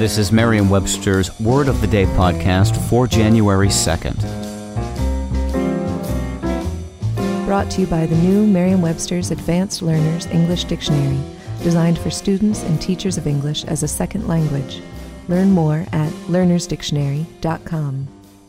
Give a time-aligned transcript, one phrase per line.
[0.00, 4.16] This is Merriam-Webster's Word of the Day podcast for January 2nd.
[7.44, 11.20] Brought to you by the new Merriam-Webster's Advanced Learners English Dictionary,
[11.62, 14.80] designed for students and teachers of English as a second language.
[15.28, 18.08] Learn more at learnersdictionary.com.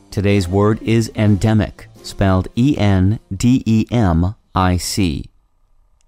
[0.10, 5.31] Today's word is endemic, spelled E N D E M I C.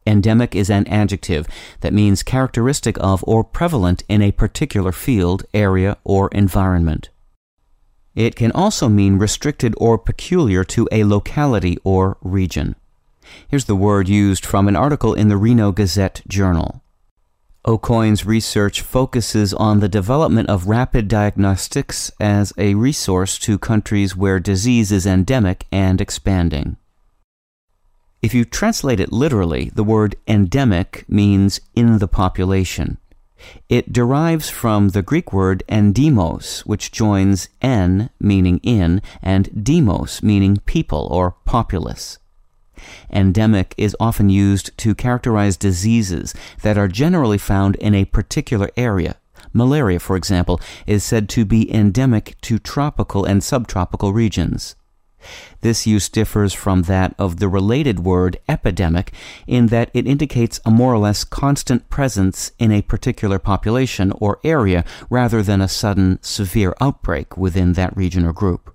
[0.05, 1.47] Endemic is an adjective
[1.81, 7.09] that means characteristic of or prevalent in a particular field, area, or environment.
[8.15, 12.75] It can also mean restricted or peculiar to a locality or region.
[13.47, 16.81] Here's the word used from an article in the Reno Gazette Journal.
[17.65, 24.39] Aucoin's research focuses on the development of rapid diagnostics as a resource to countries where
[24.39, 26.75] disease is endemic and expanding.
[28.23, 32.97] If you translate it literally, the word endemic means in the population.
[33.67, 40.55] It derives from the Greek word endemos, which joins en, meaning in, and demos, meaning
[40.65, 42.17] people or populace.
[43.11, 49.17] Endemic is often used to characterize diseases that are generally found in a particular area.
[49.51, 54.75] Malaria, for example, is said to be endemic to tropical and subtropical regions.
[55.61, 59.11] This use differs from that of the related word epidemic
[59.47, 64.39] in that it indicates a more or less constant presence in a particular population or
[64.43, 68.73] area rather than a sudden severe outbreak within that region or group.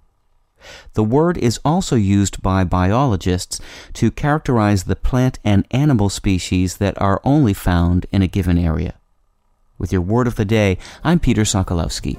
[0.95, 3.61] The word is also used by biologists
[3.95, 8.95] to characterize the plant and animal species that are only found in a given area.
[9.79, 12.19] With your word of the day, I'm Peter Sokolowski.